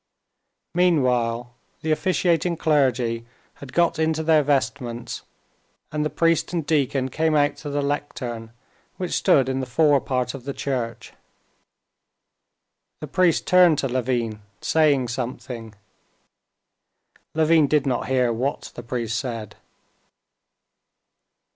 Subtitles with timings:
[0.73, 1.53] Meanwhile
[1.83, 3.23] the officiating clergy
[3.57, 5.21] had got into their vestments,
[5.91, 8.51] and the priest and deacon came out to the lectern,
[8.97, 11.13] which stood in the forepart of the church.
[12.99, 15.75] The priest turned to Levin saying something.
[17.35, 19.55] Levin did not hear what the priest said.